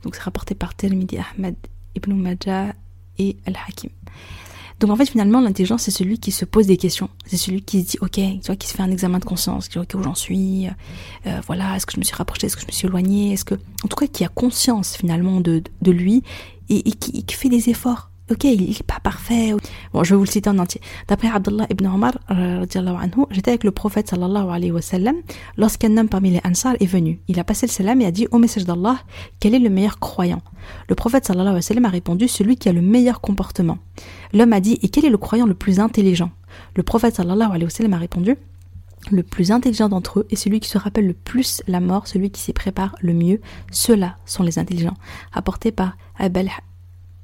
[0.03, 1.55] Donc c'est rapporté par Tirmidhi Ahmad
[1.95, 2.73] ibn Majah
[3.17, 3.89] et Al-Hakim.
[4.83, 7.83] Donc en fait finalement l'intelligent c'est celui qui se pose des questions, c'est celui qui
[7.83, 10.03] se dit ok, tu qui se fait un examen de conscience, qui dit ok où
[10.03, 10.67] j'en suis,
[11.25, 13.45] euh, voilà, est-ce que je me suis rapproché, est-ce que je me suis éloigné, est-ce
[13.45, 16.21] que, en tout cas qui a conscience finalement de lui
[16.67, 18.09] et, qui, fait des efforts.
[18.33, 19.53] Ok, il n'est pas parfait.
[19.93, 20.81] Bon, je vais vous le citer en entier.
[21.07, 22.13] D'après Abdullah ibn Omar,
[23.29, 25.17] j'étais avec le prophète sallallahu alayhi wa sallam
[25.55, 27.19] lorsqu'un homme parmi les Ansar est venu.
[27.27, 28.97] Il a passé le salam et a dit, au message d'Allah,
[29.39, 30.41] quel est le meilleur croyant?
[30.89, 33.77] Le prophète sallallahu alayhi wa sallam a répondu, celui qui a le meilleur comportement.
[34.33, 36.31] L'homme a dit, et quel est le croyant le plus intelligent?
[36.75, 38.35] Le prophète sallallahu alayhi wa sallam a répondu,
[39.11, 42.31] le plus intelligent d'entre eux est celui qui se rappelle le plus la mort, celui
[42.31, 43.41] qui s'y prépare le mieux.
[43.69, 44.97] Ceux-là sont les intelligents.
[45.33, 45.97] Apporté par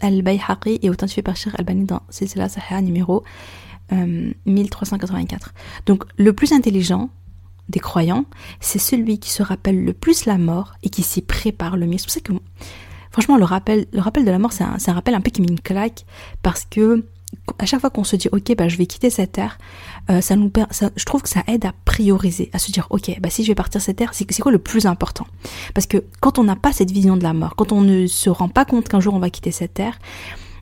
[0.02, 3.24] Al-Bayhaqi et authentifié par Sheikh Albani dans Silsila Sahih numéro
[3.92, 5.48] 1384.
[5.48, 7.10] Euh, Donc le plus intelligent
[7.70, 8.26] des croyants,
[8.60, 11.98] c'est celui qui se rappelle le plus la mort et qui s'y prépare le mieux.
[11.98, 12.34] C'est pour ça que,
[13.12, 15.42] franchement, le rappel, le rappel de la mort, c'est un, un, rappel un peu qui
[15.42, 16.06] met une claque
[16.42, 17.06] parce que
[17.58, 19.58] à chaque fois qu'on se dit ok bah je vais quitter cette terre
[20.10, 23.20] euh, ça nous ça, je trouve que ça aide à prioriser à se dire ok
[23.22, 25.28] bah si je vais partir cette terre c'est quoi le plus important?
[25.74, 28.30] Parce que quand on n'a pas cette vision de la mort quand on ne se
[28.30, 30.00] rend pas compte qu'un jour on va quitter cette terre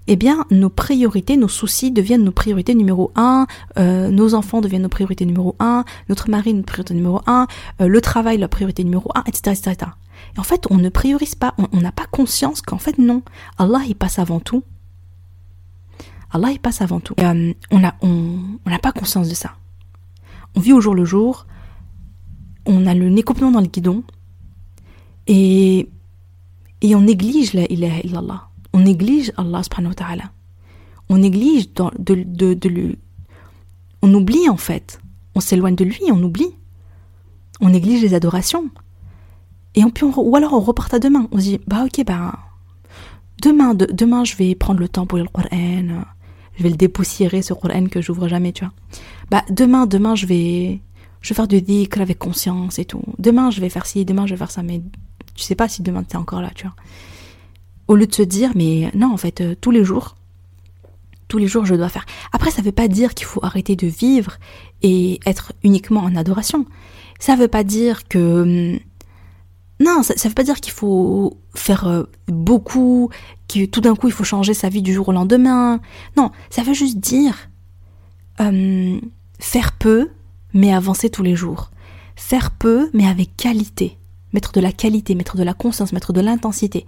[0.08, 3.46] eh bien, nos priorités, nos soucis deviennent nos priorités numéro un,
[3.78, 7.46] euh, nos enfants deviennent nos priorités numéro un, notre mari notre priorité numéro un,
[7.82, 9.92] euh, le travail la priorité numéro un, etc., etc.,
[10.36, 13.22] Et en fait, on ne priorise pas, on n'a pas conscience qu'en fait, non,
[13.58, 14.64] Allah, il passe avant tout,
[16.32, 17.16] Allah il passe avant tout.
[17.20, 19.54] Euh, on n'a on, on pas conscience de ça.
[20.56, 21.48] On vit au jour le jour,
[22.66, 24.04] on a le nez complètement dans le guidon
[25.28, 25.90] et,
[26.82, 28.50] et on néglige la ilaha illallah.
[28.74, 30.32] On néglige Allah subhanahu wa ta'ala.
[31.10, 32.98] On néglige de, de, de, lui.
[34.02, 35.00] On oublie en fait.
[35.36, 36.54] On s'éloigne de lui, on oublie.
[37.62, 38.70] On néglige les adorations.
[39.76, 41.28] Et on, ou alors on repart à demain.
[41.32, 42.40] On se dit, bah ok, bah
[43.42, 46.06] demain, demain je vais prendre le temps pour le Coran
[46.58, 48.74] je vais le dépoussiérer ce Coran que j'ouvre jamais, tu vois.
[49.30, 50.80] Bah demain, demain je vais
[51.22, 53.04] je vais faire du dhikr avec conscience et tout.
[53.20, 54.82] Demain je vais faire ci, demain je vais faire ça, mais
[55.36, 56.76] tu sais pas si demain t'es encore là, tu vois.
[57.88, 60.18] Au lieu de se dire, mais non, en fait, euh, tous les jours,
[61.28, 62.06] tous les jours je dois faire.
[62.34, 64.38] Après, ça veut pas dire qu'il faut arrêter de vivre
[64.82, 66.66] et être uniquement en adoration.
[67.20, 68.80] Ça veut pas dire que hum,
[69.80, 73.10] non, ça, ça veut pas dire qu'il faut faire euh, beaucoup,
[73.48, 75.80] que tout d'un coup il faut changer sa vie du jour au lendemain.
[76.16, 77.50] Non, ça veut juste dire
[78.40, 79.00] euh,
[79.40, 80.10] faire peu,
[80.54, 81.72] mais avancer tous les jours.
[82.16, 83.98] Faire peu, mais avec qualité.
[84.34, 86.86] Mettre de la qualité, mettre de la conscience, mettre de l'intensité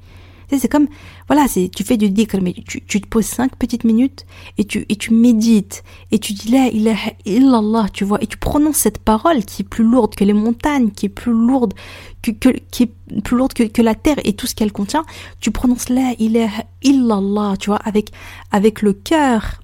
[0.58, 0.88] c'est comme,
[1.28, 4.26] voilà, c'est, tu fais du dhikr, mais tu, tu, te poses cinq petites minutes
[4.58, 8.38] et tu, et tu médites et tu dis la ilaha illallah, tu vois, et tu
[8.38, 11.74] prononces cette parole qui est plus lourde que les montagnes, qui est plus lourde
[12.22, 15.06] que, que qui est plus lourde que, que la terre et tout ce qu'elle contient.
[15.40, 18.12] Tu prononces la ilaha illallah, tu vois, avec,
[18.52, 19.62] avec le cœur,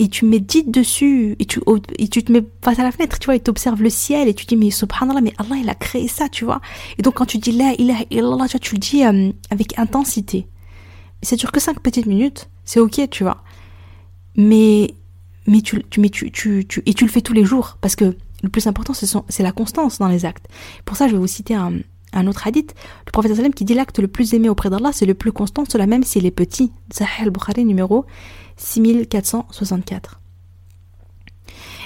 [0.00, 1.60] et tu médites dessus et tu,
[1.98, 4.28] et tu te mets face à la fenêtre, tu vois, et tu observes le ciel
[4.28, 6.62] et tu dis mais subhanallah, mais Allah il a créé ça, tu vois.
[6.96, 9.78] Et donc quand tu dis là, il a, illallah, tu tu le dis euh, avec
[9.78, 10.46] intensité.
[11.22, 13.44] Ça dure que 5 petites minutes, c'est ok, tu vois.
[14.36, 14.94] Mais,
[15.46, 18.16] mais, tu, mais tu, tu, tu, et tu le fais tous les jours parce que
[18.42, 20.46] le plus important c'est la constance dans les actes.
[20.86, 22.74] Pour ça, je vais vous citer un, autre hadith,
[23.06, 25.64] le prophète sallam qui dit l'acte le plus aimé auprès d'Allah, c'est le plus constant,
[25.68, 26.72] cela même s'il est petit.
[26.90, 28.06] Sahih al-Bukhari numéro
[28.60, 30.20] 6464.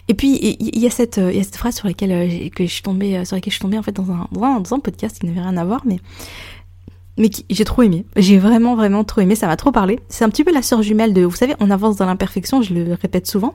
[0.09, 2.65] Et puis il y a cette il y a cette phrase sur laquelle euh, que
[2.65, 4.81] je suis tombée euh, sur laquelle je suis tombée en fait dans un dans un,
[4.81, 5.97] podcast qui n'avait rien à voir mais
[7.17, 8.05] mais j'ai trop aimé.
[8.17, 10.01] J'ai vraiment vraiment trop aimé, ça m'a trop parlé.
[10.09, 12.75] C'est un petit peu la sœur jumelle de vous savez, on avance dans l'imperfection, je
[12.75, 13.55] le répète souvent.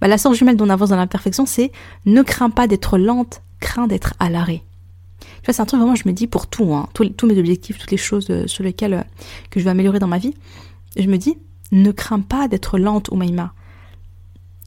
[0.00, 1.70] Bah, la sœur jumelle d'on avance dans l'imperfection, c'est
[2.06, 4.62] ne crains pas d'être lente, crains d'être à l'arrêt.
[5.20, 7.38] Tu vois, c'est un truc vraiment, je me dis pour tout, hein, tous, tous mes
[7.38, 9.06] objectifs, toutes les choses euh, sur lesquelles
[9.50, 10.34] que je veux améliorer dans ma vie,
[10.96, 11.38] je me dis
[11.72, 13.52] ne crains pas d'être lente, Oumaima.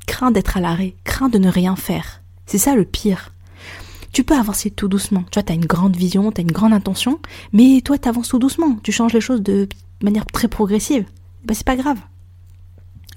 [0.07, 2.21] Crains d'être à l'arrêt, crains de ne rien faire.
[2.45, 3.33] C'est ça le pire.
[4.11, 5.23] Tu peux avancer tout doucement.
[5.31, 7.19] Tu vois, t'as une grande vision, t'as une grande intention,
[7.53, 8.75] mais toi, t'avances tout doucement.
[8.83, 9.69] Tu changes les choses de
[10.03, 11.05] manière très progressive.
[11.45, 11.97] Bah, c'est pas grave.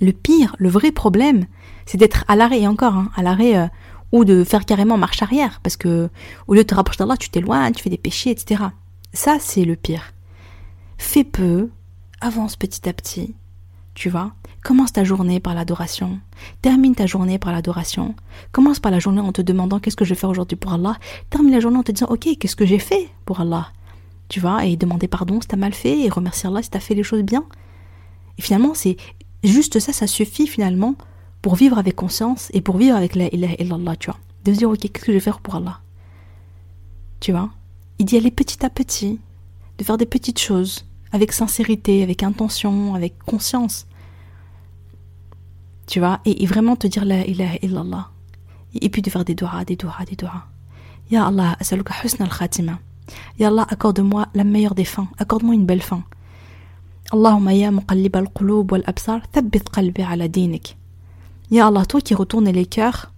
[0.01, 1.47] Le pire, le vrai problème,
[1.87, 3.67] c'est d'être à l'arrêt, encore, hein, à l'arrêt, euh,
[4.13, 6.09] ou de faire carrément marche arrière, parce que
[6.47, 8.63] au lieu de te rapprocher d'Allah, tu t'éloignes, tu fais des péchés, etc.
[9.13, 10.13] Ça, c'est le pire.
[10.99, 11.71] Fais peu,
[12.21, 13.35] avance petit à petit,
[13.95, 14.33] tu vois.
[14.63, 16.19] Commence ta journée par l'adoration.
[16.63, 18.15] Termine ta journée par l'adoration.
[18.51, 20.97] Commence par la journée en te demandant qu'est-ce que je vais faire aujourd'hui pour Allah.
[21.31, 23.69] Termine la journée en te disant ok, qu'est-ce que j'ai fait pour Allah?
[24.29, 26.95] Tu vois, et demander pardon si t'as mal fait et remercier Allah si t'as fait
[26.95, 27.45] les choses bien.
[28.39, 28.97] Et finalement, c'est
[29.45, 30.97] juste ça, ça suffit finalement
[31.43, 34.19] pour vivre avec conscience et pour vivre avec la illallah, tu vois.
[34.45, 35.81] De se dire ok, qu'est-ce que je vais faire pour Allah?
[37.21, 37.51] Tu vois?
[37.99, 39.21] Il d'y aller petit à petit,
[39.79, 43.87] de faire des petites choses avec sincérité, avec intention, avec conscience.
[45.87, 48.11] Tu vois, et, vraiment te dire la ilaha illallah.
[48.75, 50.43] Et, puis de faire des doigts, des doigts, des doigts.
[51.13, 52.81] Ya Allah, asaluka husna al-khatima.
[53.39, 55.07] Ya Allah, accorde-moi la meilleure des fins.
[55.19, 56.03] Accorde-moi une belle fin.
[57.13, 60.77] Allahumma ya muqallib al-qulub wal absar, thabbit qalbi ala dinik.
[61.53, 63.13] Ya Allah, toi qui retournes les cœurs,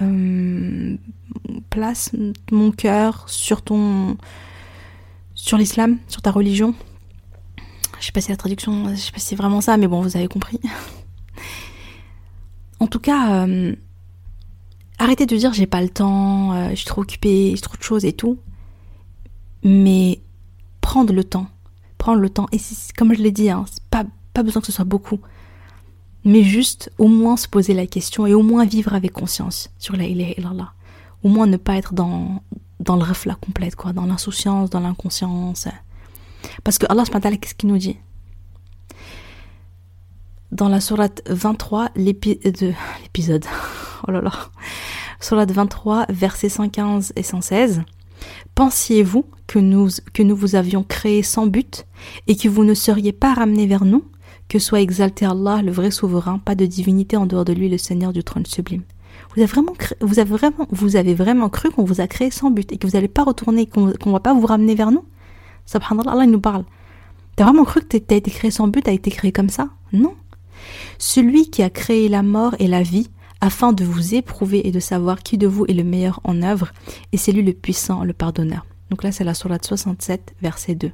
[0.00, 0.96] euh,
[1.68, 2.12] place
[2.50, 4.16] mon cœur sur ton
[5.46, 6.74] sur l'islam, sur ta religion.
[8.00, 10.00] Je sais pas si la traduction, je sais pas si c'est vraiment ça, mais bon,
[10.00, 10.60] vous avez compris.
[12.80, 13.74] en tout cas, euh,
[14.98, 17.82] arrêtez de dire j'ai pas le temps, euh, je suis trop occupée, j'ai trop de
[17.82, 18.38] choses et tout.
[19.62, 20.20] Mais
[20.80, 21.46] prendre le temps,
[21.96, 22.48] prendre le temps.
[22.50, 22.58] Et
[22.96, 24.04] comme je l'ai dit, hein, pas,
[24.34, 25.20] pas besoin que ce soit beaucoup.
[26.24, 29.96] Mais juste au moins se poser la question et au moins vivre avec conscience sur
[29.96, 30.72] la ilaha illallah.
[31.22, 32.42] Au moins ne pas être dans,
[32.80, 35.68] dans le reflet complète, quoi, dans l'insouciance, dans l'inconscience.
[36.64, 37.96] Parce que Allah qu'est-ce qu'il nous dit?
[40.52, 43.44] Dans la sourate 23, l'épisode,
[44.06, 44.32] oh là là,
[45.20, 47.82] sourate 23, versets 115 et 116,
[48.54, 51.86] Pensiez-vous que nous, que nous vous avions créé sans but
[52.26, 54.04] et que vous ne seriez pas ramenés vers nous?
[54.48, 57.78] Que soit exalté Allah, le vrai souverain, pas de divinité en dehors de lui, le
[57.78, 58.82] Seigneur du trône sublime.
[59.36, 63.22] Vous avez vraiment, cru qu'on vous a créé sans but et que vous n'allez pas
[63.22, 65.04] retourner, qu'on ne va pas vous ramener vers nous?
[65.66, 66.64] Subhanallah, Allah il nous parle.
[67.36, 69.68] T'as vraiment cru que t'as été créé sans but, t'as été créé comme ça?
[69.92, 70.14] Non.
[70.98, 73.10] Celui qui a créé la mort et la vie
[73.42, 76.72] afin de vous éprouver et de savoir qui de vous est le meilleur en œuvre,
[77.12, 78.64] et c'est lui le puissant, le pardonneur.
[78.88, 80.90] Donc là, c'est la sourate 67, verset 2.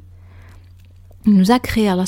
[1.26, 2.04] Il nous a créé Allah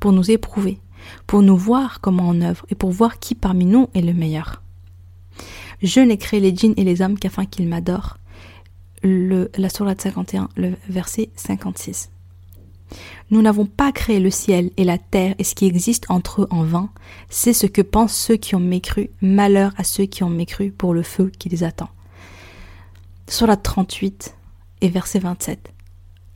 [0.00, 0.78] pour nous éprouver,
[1.26, 4.62] pour nous voir comment en œuvre et pour voir qui parmi nous est le meilleur.
[5.82, 8.18] Je n'ai créé les djinns et les hommes qu'afin qu'ils m'adorent.
[9.02, 12.10] Le, la sourate 51, le verset 56.
[13.30, 16.46] Nous n'avons pas créé le ciel et la terre et ce qui existe entre eux
[16.50, 16.90] en vain.
[17.28, 19.10] C'est ce que pensent ceux qui ont mécru.
[19.20, 21.90] Malheur à ceux qui ont mécru pour le feu qui les attend.
[23.28, 24.36] Surat 38
[24.80, 25.72] et verset 27.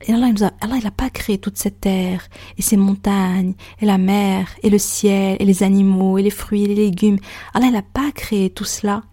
[0.07, 2.27] Et Allah, il n'a pas créé toute cette terre,
[2.57, 6.63] et ces montagnes, et la mer, et le ciel, et les animaux, et les fruits,
[6.63, 7.19] et les légumes.
[7.53, 9.03] Allah, n'a pas créé tout cela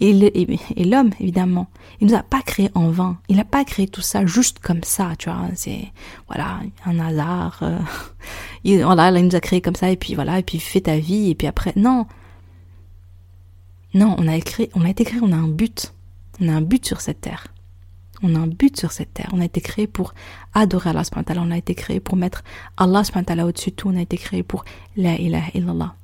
[0.00, 1.68] et l'homme, évidemment,
[2.00, 3.18] il nous a pas créé en vain.
[3.28, 5.48] Il n'a pas créé tout ça juste comme ça, tu vois.
[5.54, 5.92] C'est,
[6.26, 7.58] voilà, un hasard.
[7.62, 7.78] Euh,
[8.64, 10.98] il, voilà, il nous a créé comme ça, et puis voilà, et puis fais ta
[10.98, 12.06] vie, et puis après, non.
[13.94, 15.92] Non, on a écrit, on a été créé, on a un but.
[16.40, 17.46] On a un but sur cette terre.
[18.22, 19.30] On a un but sur cette terre.
[19.32, 20.14] On a été créé pour
[20.54, 21.02] adorer Allah
[21.36, 22.42] On a été créé pour mettre
[22.76, 23.02] Allah
[23.44, 23.88] au-dessus de tout.
[23.88, 24.64] On a été créé pour
[24.96, 25.94] la ilaha illallah.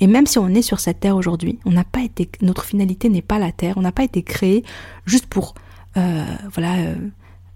[0.00, 3.08] Et même si on est sur cette terre aujourd'hui, on n'a pas été, notre finalité
[3.08, 3.76] n'est pas la terre.
[3.76, 4.64] On n'a pas été créé
[5.04, 5.54] juste pour,
[5.96, 6.24] euh,
[6.58, 6.94] euh,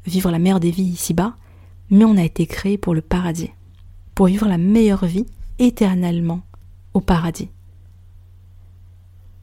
[0.07, 1.37] vivre la meilleure des vies ici-bas.
[1.91, 3.51] Mais on a été créé pour le paradis.
[4.15, 5.27] Pour vivre la meilleure vie
[5.59, 6.43] éternellement
[6.95, 7.49] au paradis.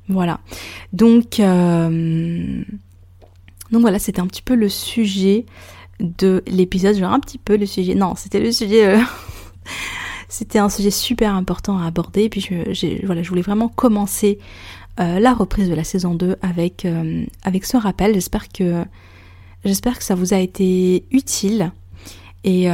[0.09, 0.39] Voilà.
[0.93, 2.63] Donc, euh,
[3.71, 5.45] donc voilà, c'était un petit peu le sujet
[5.99, 7.95] de l'épisode, genre un petit peu le sujet.
[7.95, 8.87] Non, c'était le sujet.
[8.87, 8.99] Euh,
[10.29, 12.23] c'était un sujet super important à aborder.
[12.23, 14.39] Et puis je, voilà, je voulais vraiment commencer
[14.99, 18.13] euh, la reprise de la saison 2 avec, euh, avec ce rappel.
[18.13, 18.83] J'espère que
[19.65, 21.71] j'espère que ça vous a été utile
[22.43, 22.73] et euh,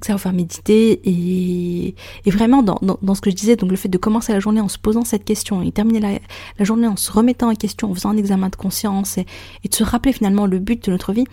[0.00, 1.00] que ça va vous faire méditer.
[1.04, 1.94] Et,
[2.30, 4.68] vraiment dans, dans, ce que je disais donc le fait de commencer la journée en
[4.68, 6.10] se posant cette question et terminer la,
[6.58, 9.24] la journée en se remettant en question en faisant un examen de conscience et
[9.68, 11.24] de se rappeler finalement le but de notre vie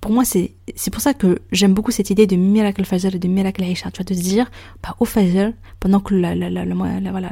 [0.00, 3.18] pour moi c'est c'est pour ça que j'aime beaucoup cette idée de miracle fajr et
[3.18, 4.50] de miracle aisha tu vois de se dire
[4.82, 7.30] bah au fajr pendant que la, la, la, la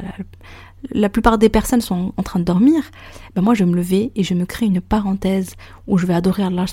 [0.91, 2.83] la plupart des personnes sont en train de dormir,
[3.35, 5.55] ben moi je vais me lever et je me crée une parenthèse
[5.87, 6.65] où je vais adorer Allah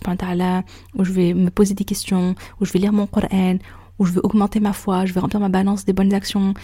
[0.94, 3.56] où je vais me poser des questions, où je vais lire mon Coran,
[3.98, 6.54] où je vais augmenter ma foi, je vais remplir ma balance des bonnes actions.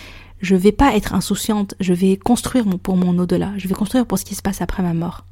[0.40, 4.18] Je vais pas être insouciante, je vais construire pour mon au-delà, je vais construire pour
[4.18, 5.24] ce qui se passe après ma mort.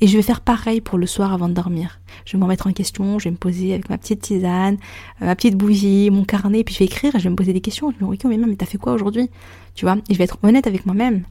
[0.00, 2.00] Et je vais faire pareil pour le soir avant de dormir.
[2.24, 4.76] Je vais me remettre en question, je vais me poser avec ma petite tisane,
[5.22, 7.52] euh, ma petite bougie, mon carnet, puis je vais écrire et je vais me poser
[7.52, 7.92] des questions.
[7.98, 9.30] Je me dis, mais mais t'as fait quoi aujourd'hui?
[9.74, 9.96] Tu vois?
[10.08, 11.24] Et je vais être honnête avec moi-même.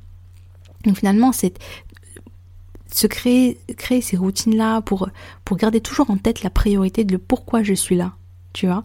[0.84, 1.58] Donc finalement, c'est
[2.92, 5.10] se créer, créer ces routines-là pour,
[5.44, 8.14] pour garder toujours en tête la priorité de pourquoi je suis là,
[8.54, 8.84] tu vois?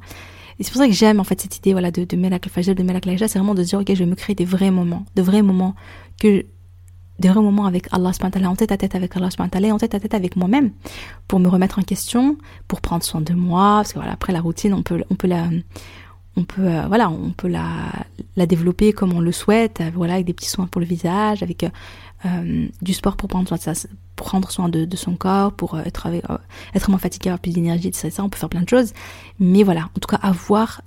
[0.58, 2.74] Et c'est pour ça que j'aime en fait cette idée voilà, de, de Melak Fajr,
[2.74, 5.06] de Melak c'est vraiment de se dire, ok, je vais me créer des vrais moments,
[5.14, 5.74] de vrais moments,
[6.20, 6.44] que,
[7.20, 8.10] des vrais moments avec Allah
[8.44, 10.70] en tête à tête avec Allah en tête à tête avec moi-même,
[11.28, 14.40] pour me remettre en question, pour prendre soin de moi, parce que voilà, après la
[14.40, 15.48] routine, on peut, on peut la,
[16.36, 17.92] on peut euh, voilà on peut la,
[18.36, 21.42] la développer comme on le souhaite euh, voilà avec des petits soins pour le visage
[21.42, 21.64] avec
[22.24, 23.78] euh, du sport pour prendre soin de,
[24.16, 26.22] prendre soin de, son corps pour être avec,
[26.74, 28.92] être moins fatigué avoir plus d'énergie etc on peut faire plein de choses.
[29.38, 30.82] Mais voilà en tout cas avoir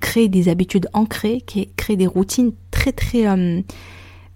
[0.00, 1.42] créé des habitudes ancrées
[1.76, 3.26] créer des routines très très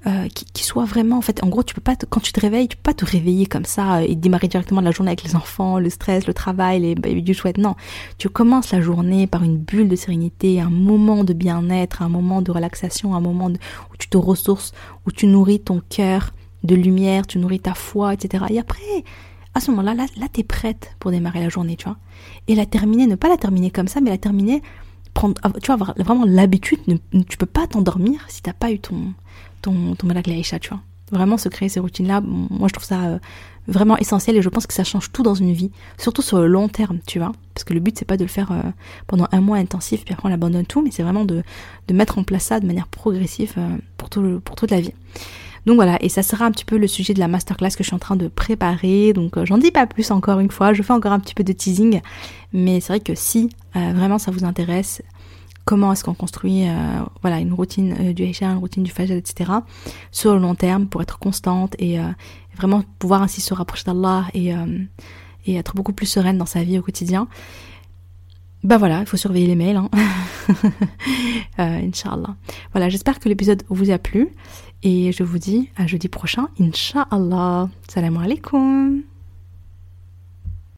[0.07, 2.69] euh, qui, soit vraiment, en fait, en gros, tu peux pas, quand tu te réveilles,
[2.69, 5.81] tu peux pas te réveiller comme ça et démarrer directement la journée avec les enfants,
[5.81, 7.59] le stress, le travail, les baby du chouette.
[7.59, 7.75] Non,
[8.17, 12.43] tu commences la journée par une bulle de sérénité, un moment de bien-être, un moment
[12.43, 14.73] de relaxation, un moment où tu te ressources,
[15.05, 16.31] où tu nourris ton cœur
[16.63, 18.45] de lumière, tu nourris ta foi, etc.
[18.51, 19.05] Et après,
[19.55, 21.97] à ce moment-là, là, là, t'es prête pour démarrer la journée, tu vois.
[22.47, 24.63] Et la terminer, ne pas la terminer comme ça, mais la terminer,
[25.19, 26.79] prendre, tu vois, avoir vraiment l'habitude,
[27.29, 29.15] tu peux pas t'endormir si t'as pas eu ton,
[29.63, 30.81] ton, ton malak tu vois.
[31.11, 33.19] Vraiment se créer ces routines-là, moi je trouve ça euh,
[33.67, 36.47] vraiment essentiel et je pense que ça change tout dans une vie, surtout sur le
[36.47, 37.33] long terme, tu vois.
[37.53, 38.63] Parce que le but c'est pas de le faire euh,
[39.09, 41.43] pendant un mois intensif puis après on abandonne tout, mais c'est vraiment de,
[41.89, 44.93] de mettre en place ça de manière progressive euh, pour, tout, pour toute la vie.
[45.67, 47.89] Donc voilà, et ça sera un petit peu le sujet de la masterclass que je
[47.89, 49.13] suis en train de préparer.
[49.13, 51.53] Donc j'en dis pas plus encore une fois, je fais encore un petit peu de
[51.53, 52.01] teasing,
[52.53, 55.03] mais c'est vrai que si vraiment ça vous intéresse,
[55.69, 56.73] comment est-ce qu'on construit euh,
[57.21, 59.53] voilà une routine euh, du Isha, une routine du Fajr, etc.
[60.11, 62.05] sur le long terme pour être constante et euh,
[62.57, 64.55] vraiment pouvoir ainsi se rapprocher d'Allah et,
[65.47, 67.29] être beaucoup plus sereine dans sa vie au quotidien.
[68.65, 69.91] Bah voilà, il faut surveiller les mails, hein.
[71.59, 72.37] Inch'Allah.
[72.73, 74.29] Voilà, j'espère que l'épisode vous a plu
[74.83, 77.69] et je vous dis à jeudi prochain, Inch'Allah.
[77.89, 79.03] Salam alaikum.